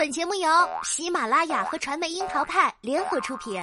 [0.00, 0.48] 本节目由
[0.82, 3.62] 喜马拉雅和传媒樱桃派联合出品。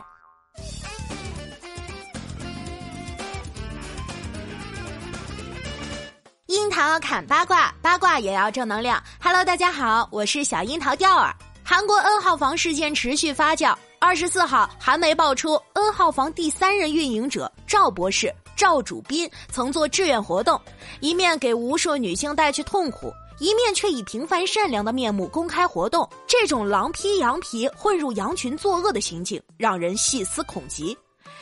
[6.46, 9.02] 樱桃砍八卦，八卦也要正能量。
[9.20, 11.36] Hello，大家好，我是小樱桃钓儿。
[11.64, 13.76] 韩国 N 号房事件持续发酵。
[13.98, 20.62] 二十四号，韩媒爆出 N 号房第三任运营者赵博士赵主斌曾做志愿活动，
[21.00, 23.12] 一面给无数女性带去痛苦。
[23.40, 30.98] 一面却以平凡善良的面目公开活动，这种狼披羊皮混入羊群作恶的行径，让人细思恐极。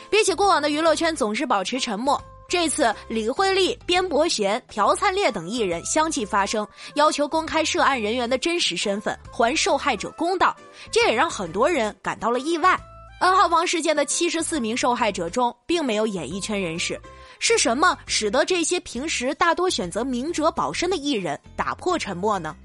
[0.09, 10.55] 比起过往的娱乐圈总是保持沉默，这次李惠利、边伯贤、朴灿烈等艺人相继发声，要求公开涉案人员的真实身份，还受害者公道。
[10.91, 12.79] 这也让很多人感到了意外。
[13.21, 16.99] N 号房事件的七十四名受害者中，并没有演艺圈人士。
[17.39, 22.55] 是什么使得这些平时大多选择明哲保身的艺人打破沉默呢？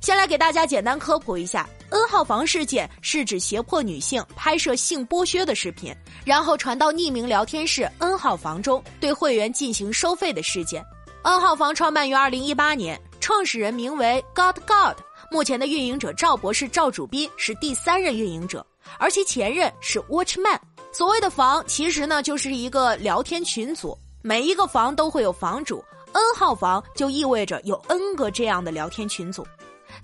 [0.00, 5.94] 先来给大家简单科普一下，N 号房事件是指胁迫女性拍摄性剥削的视频，
[6.24, 10.84] 然后传到匿名聊天室 N 号房中，对会员进行收费的事件。
[11.22, 14.98] N 号房创办于二零一八年，创始人名为 God God，
[15.30, 18.66] 目前的运营者赵博士赵主斌是第三任运营者，
[18.98, 20.58] 而其前任是 Watchman。
[20.92, 29.42] 所谓的房，其实呢就是一个聊天群组，每一个房都会有房主，N 号房就意味着有 N 个这样的聊天群组，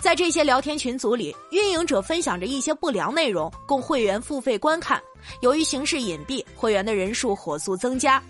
[0.01, 4.99] 在这些聊天群组里，运营者分享着一些不良内容，供会员付费观看。
[5.43, 8.23] 由于形式隐蔽，会员的人数火速增加。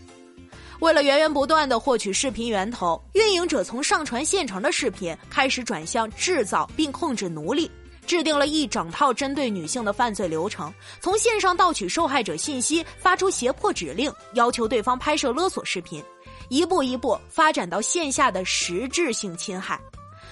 [0.81, 7.71] 为了源源不断的获取视频源头，运营者从上传现成的视频开始转向制造并控制奴隶。
[8.09, 16.03] 制定了一整套针对女性的犯罪流程，从线上盗取受害者信息，发出胁迫指令，要求对方拍摄勒索视频，
[16.49, 19.79] 一步一步发展到线下的实质性侵害。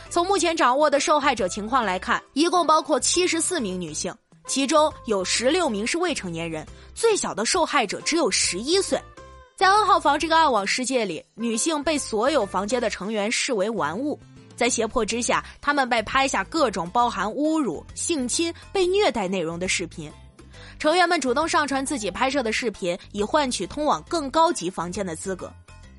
[0.08, 4.14] 从目前掌握的受害者情况来看，一共包括七十四名女性，
[4.46, 8.98] 其中有十六名是未成年人，最小的受害者只有十一岁。
[9.54, 14.18] 在 N 号房这个暗网世界里，女性被所有房间的成员视为玩物。
[14.56, 20.10] 在胁迫之下，他们被拍下各种包含侮辱、性侵、被虐待内容的视频。
[20.78, 25.52] 成员们主动上传自己拍摄的视频，以换取通往更高级房间的资格。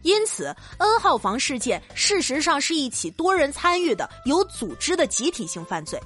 [0.03, 5.99] 因此，N 号房事件事实上是一起多人参与的有组织的集体性犯罪。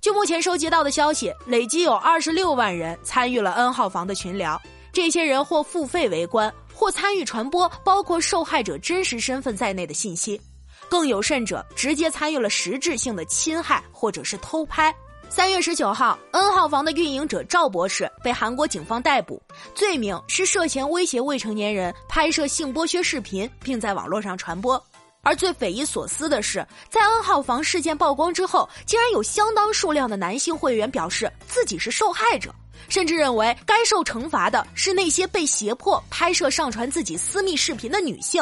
[0.00, 4.60] 据目前收集到的消息，累计有二十六万人参与了 N 号房的群聊。
[4.92, 10.40] 这些人或付费围观，或参与传播包括受害者真实身份在内的信息。
[10.88, 14.94] 更有甚者，直接参与了实质性的侵害或者是偷拍。
[15.28, 19.42] 三月十九号，N 号房的运营者赵博士被韩国警方逮捕，
[19.74, 24.82] 罪名是涉嫌威胁未成年人拍摄性剥削视频，并在网络上传播。
[25.22, 32.54] 而最匪夷所思的是，在 N 号房事件曝光之后，竟然有相当数量的男性会员表示自己是受害者，
[32.88, 38.40] 甚至认为该受惩罚的是那些被胁迫拍摄、上传自己私密视频的女性。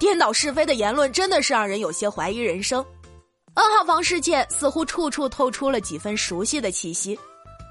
[0.00, 2.82] 颠倒是非的言论真的是让人有些怀疑人生。
[3.52, 7.18] N 号房事件似乎处处透出了几分熟悉的气息，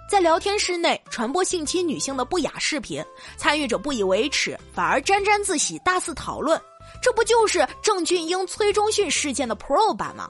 [0.08, 3.04] 在聊天室内传播性侵女性的不雅视频，
[3.36, 6.62] 参与者不以为耻，反而沾沾自喜，大肆讨论。
[7.02, 10.30] 这不就是郑俊英、崔中训事件的 Pro 版吗？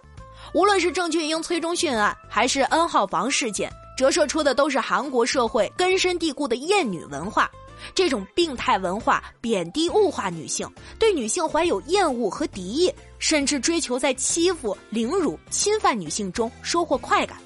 [0.54, 7.52] 无论是郑俊英、崔中训案，还是 N 号房事件，折射出的都是韩国社会根深蒂固的厌女文化。
[7.94, 17.38] 这种病态文化贬低物化女性，对女性怀有厌恶和敌意，甚至追求在欺负、凌辱、侵犯女性中收获快感。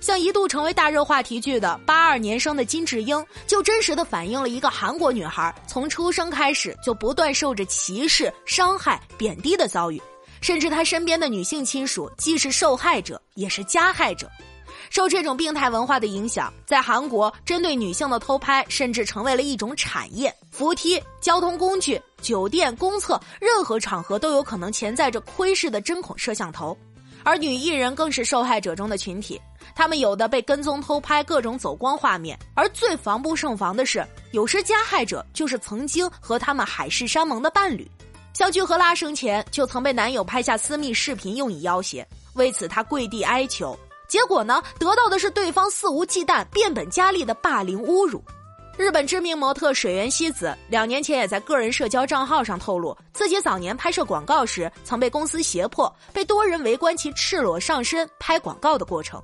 [0.00, 10.00] 像一度成为大热话题剧的八二年生的金智英，就真实的反映了一个韩国女孩从出生开始就不断受着歧视、伤害、贬低的遭遇，
[10.40, 14.30] 甚至她身边的女性亲属既是受害者，也是加害者。
[14.90, 20.34] 受这种病态文化的影响，在韩国，针对女性的偷拍甚至成为了一种产业。
[20.50, 26.76] 扶梯、交通工具、酒店、公厕，任何场合都有可能潜在着窥视的针孔摄像头。
[27.22, 29.40] 而女艺人更是受害者中的群体，
[29.76, 37.88] 她们有的被跟踪偷拍各种走光画面，而最防不胜防的是，有时加害者就是曾经和他们海誓山盟的伴侣。
[38.32, 42.04] 像具荷拉生前就曾被男友拍下私密视频用以要挟，
[42.34, 43.78] 为此她跪地哀求。
[44.10, 48.20] 结果呢，得到的是对方肆无忌惮、变本加厉的霸凌侮辱。
[48.76, 59.22] 日本知名模特水原希子两年前也在个人社交账号上透露，自己早年拍摄广告时曾被公司胁迫，被多人围观其赤裸上身拍广告的过程。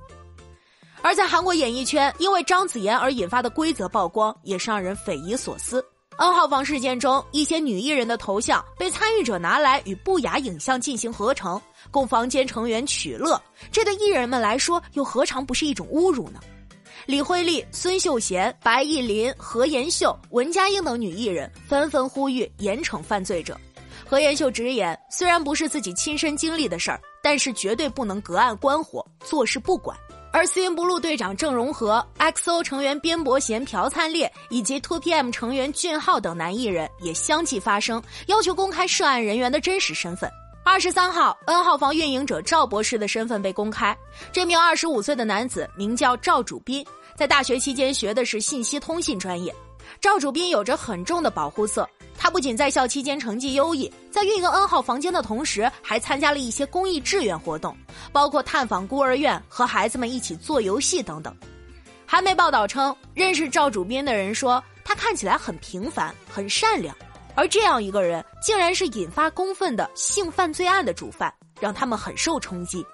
[1.01, 5.83] 而在韩国演艺圈，因为张子妍而引发的规则曝光，也是让人匪夷所思。
[6.17, 11.61] N 号房事件中，一些女艺人的头像被参与者拿来与不雅影像进行合成，
[11.91, 13.39] 供房间成员取乐。
[13.71, 16.39] 这对艺人们来说，又何尝不是一种侮辱呢？
[17.05, 23.55] 李惠利、孙秀贤、白艺林、何妍秀、文佳英等女艺人纷纷呼吁严惩犯罪者。
[24.03, 29.95] 何妍秀直言，虽然不是自己亲身经历的事儿，但是绝对不能隔岸观火，坐视不管。
[30.31, 40.29] 而 CNBLUE 队长郑容和、XO 成员边伯贤、朴灿烈以及 T O P M 成员俊昊等男艺人也相继发声，要求公开涉案人员的真实身份。
[40.63, 43.97] 二十三号，N 号房运营者赵博士的身份被公开。
[44.31, 46.85] 这名二十五岁的男子名叫赵主斌，
[47.15, 49.55] 在大学期间学的是信息通信专业。
[50.01, 51.89] 赵主斌有着很重的保护色。
[52.27, 57.73] 他不仅在校期间成绩优异，在运营 N 号房间的同时，还参加了一些公益志愿活动，
[58.11, 61.33] 包括探访孤儿院、和孩子们一起做游戏等等。
[62.05, 66.93] 韩媒报道称，认识赵主编的人说，他看起来很平凡、很善良，
[67.33, 72.85] 而这样一个人，竟然是引发公愤的性犯罪案的主犯，让他们很受冲击。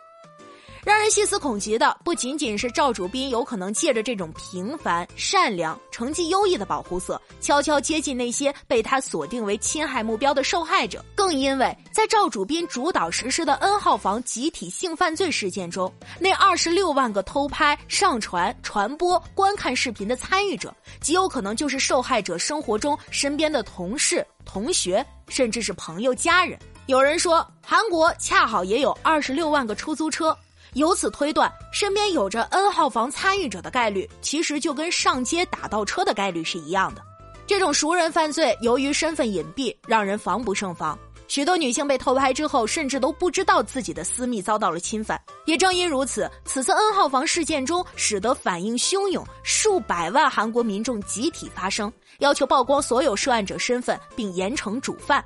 [0.85, 26.59] 让人细思恐极的不仅仅是赵主斌有可能借着这种平凡、善良、成绩优异的保护色，悄悄接近那些被他锁定为侵害目标的受害者，更因为在赵主斌主导实施的 N 号房集体性犯罪事件中，那二十六万个偷拍、上传、传播、观看视频的参与者，极有可能就是受害者生活中身边的同事、同学，甚至是朋友、家人。
[26.87, 30.37] 有人说，韩国恰好也有二十六万个出租车。
[30.73, 37.01] 由此推断，身边有着 N 号房参与者的概率，其实就跟上街打到车的概率是一样的。
[37.45, 40.97] 这种熟人犯罪，由于身份隐蔽，让人防不胜防。
[41.27, 45.19] 许多女性被偷拍之后，甚至都不知道自己的私密遭到了侵犯。
[45.45, 55.23] 也正因如此，此次 N 号房事件中，使得反应汹涌，数百万韩国民众集体发声，要求曝光所有涉案者身份，并严惩主犯。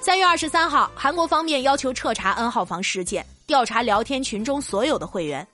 [0.00, 3.24] 三月二十三号，韩国方面要求彻查 N 号房事件。
[3.46, 5.46] 调查聊天群中所有的会员，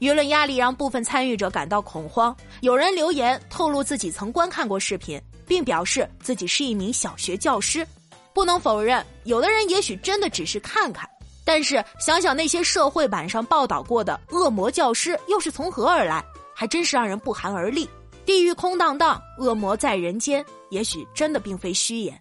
[0.00, 2.36] 舆论压力让部分参与者感到恐慌。
[2.60, 7.86] 有人留言透露自己曾观看过视频，并表示自己是一名小学教师。
[8.34, 11.08] 不能否认，有的人也许真的只是看看。
[11.44, 17.88] 但是想想那些社会版上报道过的恶魔教师又是从何而来，还真是让人不寒而栗。
[18.24, 22.20] 地狱空荡荡，恶魔在人间，也许真的并非虚言。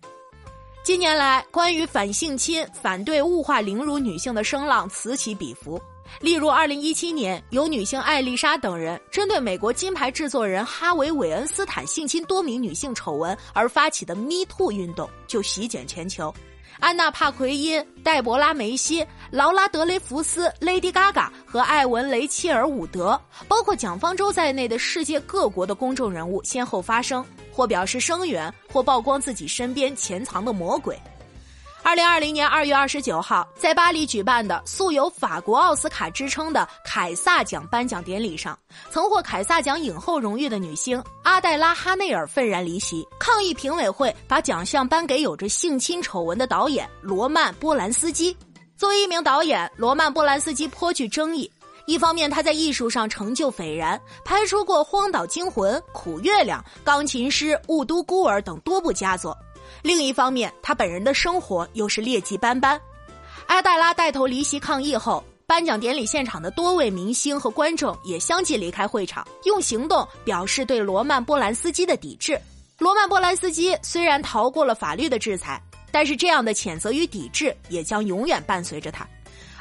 [0.86, 5.82] 近年来，关于反性侵、反对物化凌辱女性的声浪此起彼伏。
[6.22, 16.32] 例如，二零一七年，有女性艾丽莎等人针对美国金牌制作人哈维·韦恩斯坦性侵多名女性丑闻而发起的 “Me Too” 运动就席卷全球。
[16.80, 27.26] 安娜·帕奎因、黛博拉·梅西、劳拉·德雷福斯、Lady Gaga 和艾文·雷切尔·伍德，包括蒋方舟在内的世界各国的公众人物先后发声。
[27.56, 31.00] 或表示声援，或曝光自己身边潜藏的魔鬼。
[31.82, 38.58] 二零二零年二月二十九号，在巴黎举办的素有“法国奥斯卡”之称的凯撒奖颁奖典礼上，
[38.90, 48.36] 曾获凯撒奖影后荣誉的女星阿黛拉·哈内尔愤然离席，抗议评委会把奖项颁给有着性侵丑闻的导演罗曼·波兰斯基。
[48.76, 51.50] 作为一名导演，罗曼·波兰斯基颇具争议。
[51.86, 59.32] 一方面，他在艺术上成就斐然，拍出过《荒岛惊魂》《苦月亮》《钢琴师》《雾都孤儿》等多部佳作；
[59.84, 62.80] 另一方面，他本人的生活又是劣迹斑斑。
[63.46, 72.40] 阿黛拉带头离席抗议后，颁奖典礼现场的多位明星和观众也相继离开会场，用行动表示对罗曼·波兰斯基的抵制。
[72.80, 75.62] 罗曼·波兰斯基虽然逃过了法律的制裁，
[75.92, 79.08] 但是这样的谴责与抵制也将永远伴随着他。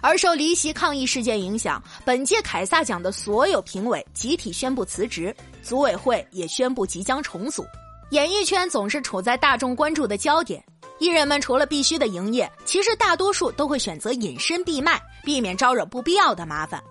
[0.05, 7.65] 而受离席抗议事件影响，本届凯撒奖的所有评委集体宣布辞职，组委会也宣布即将重组。
[8.11, 10.63] 演艺圈总是处在大众关注的焦点，
[10.99, 16.85] 艺人们除了必须的营业，其实大多数都会选择隐身闭麦，避免招惹不必要的麻烦。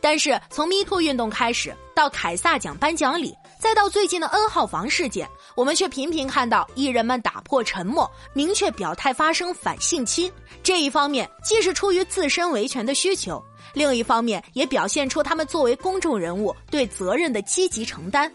[0.00, 10.30] 但是从 Me Too 运动开始，到凯撒奖颁奖礼，再到最近的 N 号房事件，我们却频频看到艺人们打破沉默，明确表态发声反性侵。
[10.62, 18.30] 这一方面既是出于自身维权的需求，另一方面也表现出他们作为公众人物对责任的积极承担。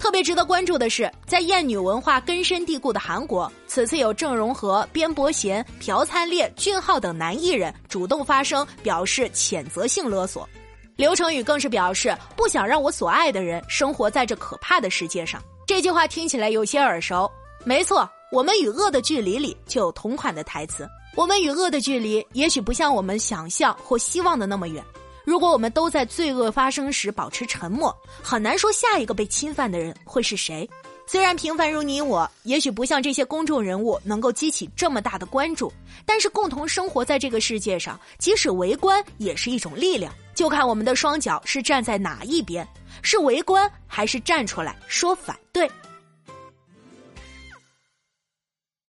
[0.00, 10.48] 特别值得关注的是，在厌女文化根深蒂固的韩国，此次有郑容和、边伯贤、朴灿烈、俊昊等男艺人主动发声，表示谴责性勒索。
[10.96, 15.42] 刘成宇更是表示不想让我所爱的人生活在这可怕的世界上。
[15.68, 17.30] 这句话听起来有些耳熟。
[17.62, 20.88] 没错，我们与恶的距离里就有同款的台词。
[21.14, 24.82] 我们与恶的距离也许不像我们想象或希望的那么远。
[25.26, 30.66] 如果我们都在罪恶发生时保持沉默，很难说下一个被侵犯的人会是谁。
[31.10, 35.72] 虽然平凡如你我，也许不像这些公众人物能够激起这么大的关注，
[36.04, 40.12] 但是共同生活在这个世界上，即使围观也是一种力量。
[40.34, 42.68] 就看我们的双脚是站在哪一边，
[43.00, 45.66] 是围观还是站出来说反对。